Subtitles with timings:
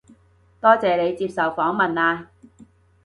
[0.59, 2.31] 多謝你接受訪問啊